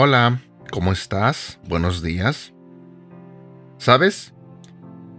[0.00, 0.40] Hola,
[0.70, 1.58] ¿cómo estás?
[1.66, 2.54] Buenos días.
[3.78, 4.32] ¿Sabes?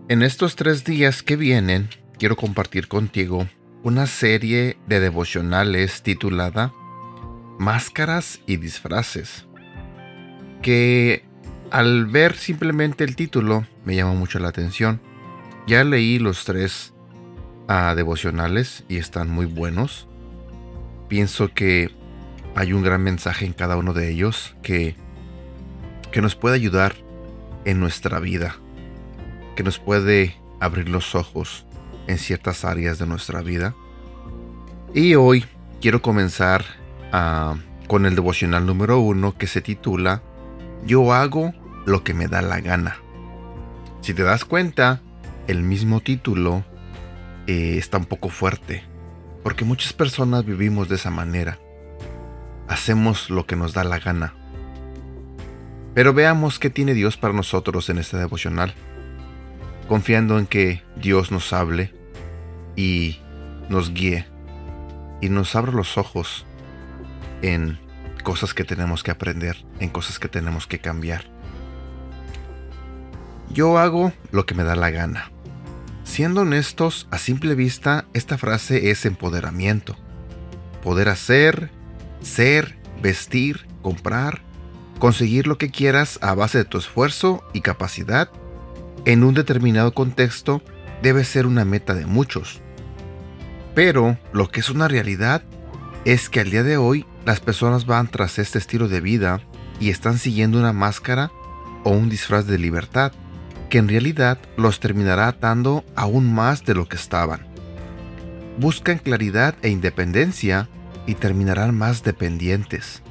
[0.07, 3.45] En estos tres días que vienen, quiero compartir contigo
[3.83, 6.73] una serie de devocionales titulada
[7.57, 9.49] Máscaras y disfraces,
[10.61, 11.25] que
[11.71, 15.01] al ver simplemente el título me llamó mucho la atención.
[15.67, 16.93] Ya leí los tres
[17.67, 20.07] ah, devocionales y están muy buenos.
[21.09, 21.98] Pienso que
[22.55, 24.95] hay un gran mensaje en cada uno de ellos que,
[26.11, 26.95] que nos puede ayudar
[27.65, 28.55] en nuestra vida,
[29.55, 31.65] que nos puede abrir los ojos
[32.07, 33.75] en ciertas áreas de nuestra vida.
[34.93, 35.45] Y hoy
[35.81, 36.65] quiero comenzar
[37.11, 37.55] ah,
[37.87, 40.21] con el devocional número uno que se titula
[40.85, 41.53] Yo hago
[41.85, 42.97] lo que me da la gana.
[44.01, 45.01] Si te das cuenta,
[45.47, 46.63] el mismo título
[47.47, 48.83] eh, está un poco fuerte,
[49.43, 51.59] porque muchas personas vivimos de esa manera
[52.69, 54.33] hacemos lo que nos da la gana.
[55.93, 58.73] Pero veamos qué tiene Dios para nosotros en este devocional,
[59.87, 61.93] confiando en que Dios nos hable
[62.75, 63.19] y
[63.67, 64.27] nos guíe
[65.19, 66.45] y nos abra los ojos
[67.41, 67.79] en
[68.23, 71.25] cosas que tenemos que aprender, en cosas que tenemos que cambiar.
[73.51, 75.31] Yo hago lo que me da la gana.
[76.03, 79.95] Siendo honestos, a simple vista, esta frase es empoderamiento.
[80.83, 81.71] Poder hacer
[82.21, 84.41] ser, vestir, comprar,
[84.99, 88.29] conseguir lo que quieras a base de tu esfuerzo y capacidad
[89.05, 90.61] en un determinado contexto
[91.01, 92.61] debe ser una meta de muchos.
[93.75, 95.43] Pero lo que es una realidad
[96.05, 99.41] es que al día de hoy las personas van tras este estilo de vida
[99.79, 101.31] y están siguiendo una máscara
[101.83, 103.13] o un disfraz de libertad
[103.69, 107.47] que en realidad los terminará atando aún más de lo que estaban.
[108.57, 110.67] Buscan claridad e independencia
[111.09, 113.01] y terminarán más dependientes.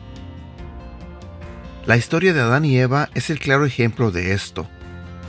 [1.84, 4.68] La historia de Adán y Eva es el claro ejemplo de esto.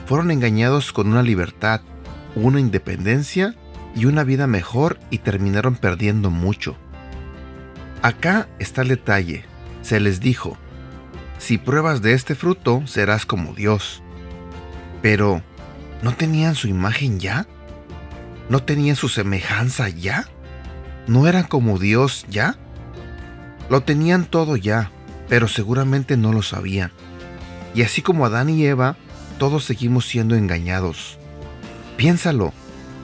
[0.06, 1.82] Fueron engañados con una libertad,
[2.36, 3.56] una independencia
[3.96, 6.76] y una vida mejor y terminaron perdiendo mucho.
[8.04, 9.46] Acá está el detalle.
[9.82, 10.58] Se les dijo,
[11.40, 14.04] si pruebas de este fruto serás como Dios.
[15.02, 15.42] Pero,
[16.04, 17.48] ¿no tenían su imagen ya?
[18.50, 20.28] ¿No tenían su semejanza ya?
[21.10, 22.56] ¿No eran como Dios ya?
[23.68, 24.92] Lo tenían todo ya,
[25.28, 26.92] pero seguramente no lo sabían.
[27.74, 28.96] Y así como Adán y Eva,
[29.40, 31.18] todos seguimos siendo engañados.
[31.98, 32.54] Piénsalo,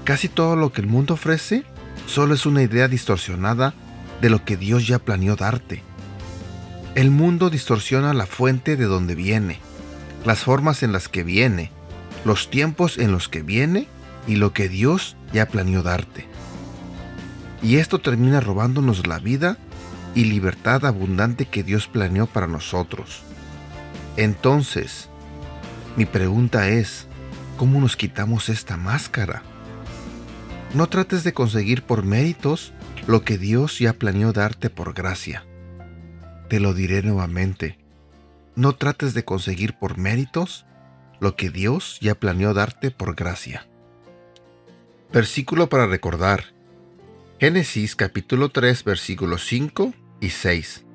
[0.03, 1.63] casi todo lo que el mundo ofrece
[2.05, 3.73] solo es una idea distorsionada
[4.21, 5.81] de lo que Dios ya planeó darte.
[6.93, 9.57] El mundo distorsiona la fuente de donde viene,
[10.25, 11.71] las formas en las que viene,
[12.23, 13.87] los tiempos en los que viene
[14.27, 16.34] y lo que Dios ya planeó darte
[17.65, 19.57] y esto termina robándonos la vida
[20.13, 23.23] y libertad abundante que Dios planeó para nosotros.
[24.17, 25.09] Entonces,
[25.97, 27.07] mi pregunta es,
[27.57, 29.41] ¿cómo nos quitamos esta máscara?
[30.75, 32.71] No trates de conseguir por méritos
[33.07, 35.43] lo que Dios ya planeó darte por gracia.
[36.47, 37.79] Te lo diré nuevamente.
[38.55, 40.67] No trates de conseguir por méritos
[41.19, 43.67] lo que Dios ya planeó darte por gracia.
[45.11, 46.54] Versículo para recordar.
[47.37, 50.85] Génesis capítulo 3 versículos 5 y 6.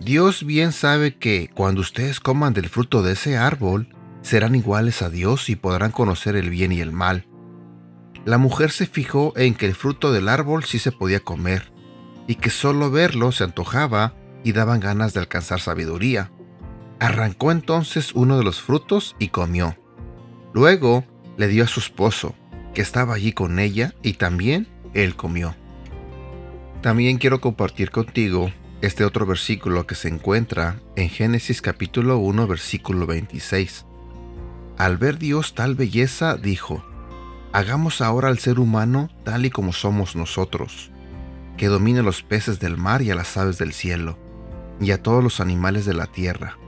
[0.00, 5.10] Dios bien sabe que cuando ustedes coman del fruto de ese árbol, serán iguales a
[5.10, 7.28] Dios y podrán conocer el bien y el mal.
[8.24, 11.72] La mujer se fijó en que el fruto del árbol sí se podía comer,
[12.26, 16.32] y que solo verlo se antojaba y daban ganas de alcanzar sabiduría.
[16.98, 19.76] Arrancó entonces uno de los frutos y comió.
[20.52, 21.04] Luego
[21.36, 22.34] le dio a su esposo,
[22.74, 25.54] que estaba allí con ella, y también él comió.
[26.80, 28.50] También quiero compartir contigo
[28.80, 33.86] este otro versículo que se encuentra en Génesis capítulo 1 versículo 26.
[34.76, 36.84] Al ver Dios tal belleza, dijo,
[37.52, 40.90] Hagamos ahora al ser humano tal y como somos nosotros,
[41.56, 44.18] que domine los peces del mar y a las aves del cielo,
[44.80, 46.58] y a todos los animales de la tierra,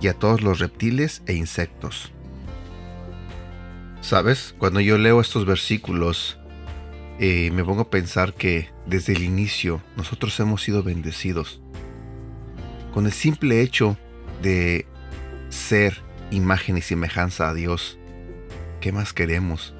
[0.00, 2.12] y a todos los reptiles e insectos.
[4.00, 4.54] ¿Sabes?
[4.58, 6.40] Cuando yo leo estos versículos,
[7.24, 11.62] eh, me pongo a pensar que desde el inicio nosotros hemos sido bendecidos.
[12.92, 13.96] Con el simple hecho
[14.42, 14.88] de
[15.48, 16.02] ser
[16.32, 17.96] imagen y semejanza a Dios,
[18.80, 19.72] ¿qué más queremos?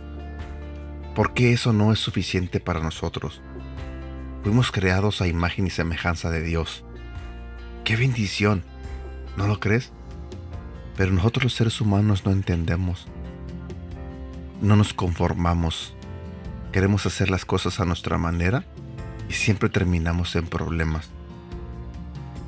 [1.16, 3.42] ¿Por qué eso no es suficiente para nosotros?
[4.44, 6.84] Fuimos creados a imagen y semejanza de Dios.
[7.82, 8.62] ¡Qué bendición!
[9.36, 9.90] ¿No lo crees?
[10.96, 13.08] Pero nosotros los seres humanos no entendemos.
[14.60, 15.96] No nos conformamos
[16.72, 18.64] Queremos hacer las cosas a nuestra manera
[19.28, 21.10] y siempre terminamos en problemas.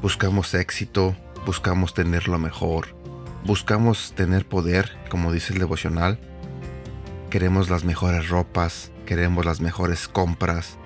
[0.00, 2.96] Buscamos éxito, buscamos tener lo mejor,
[3.44, 6.18] buscamos tener poder, como dice el devocional,
[7.28, 10.78] queremos las mejores ropas, queremos las mejores compras,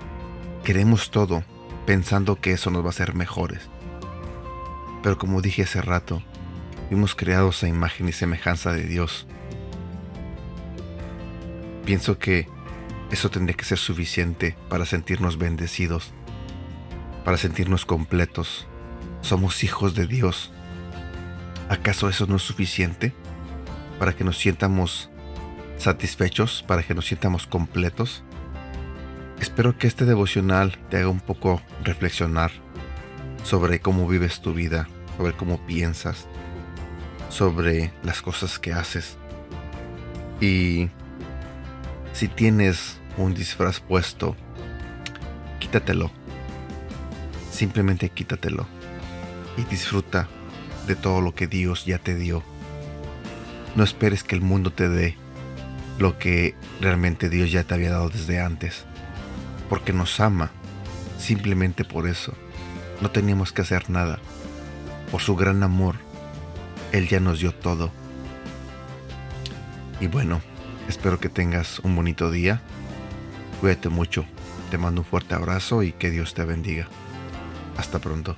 [0.65, 1.45] queremos todo
[1.87, 3.69] pensando que eso nos va a hacer mejores.
[5.01, 6.25] Pero como dije hace rato,
[6.89, 9.29] fuimos creados a imagen y semejanza de Dios.
[11.85, 12.49] Pienso que
[13.11, 16.13] eso tendría que ser suficiente para sentirnos bendecidos,
[17.25, 18.67] para sentirnos completos.
[19.23, 20.53] Somos hijos de Dios.
[21.69, 23.15] ¿Acaso eso no es suficiente
[23.99, 25.11] para que nos sientamos
[25.79, 28.23] satisfechos, para que nos sientamos completos?
[29.41, 32.51] Espero que este devocional te haga un poco reflexionar
[33.45, 36.27] sobre cómo vives tu vida, sobre cómo piensas,
[37.31, 39.17] sobre las cosas que haces.
[40.41, 40.89] Y
[42.19, 44.35] si tienes un disfraz puesto,
[45.61, 46.11] quítatelo.
[47.53, 48.67] Simplemente quítatelo.
[49.57, 50.27] Y disfruta
[50.89, 52.43] de todo lo que Dios ya te dio.
[53.77, 55.17] No esperes que el mundo te dé
[56.01, 58.85] lo que realmente Dios ya te había dado desde antes.
[59.69, 60.51] Porque nos ama.
[61.21, 62.35] Simplemente por eso.
[63.01, 64.19] No teníamos que hacer nada.
[65.13, 65.95] Por su gran amor.
[66.91, 67.93] Él ya nos dio todo.
[70.01, 70.41] Y bueno,
[70.89, 72.63] Espero que tengas un bonito día.
[73.61, 74.25] Cuídate mucho.
[74.71, 76.89] Te mando un fuerte abrazo y que Dios te bendiga.
[77.77, 78.37] Hasta pronto.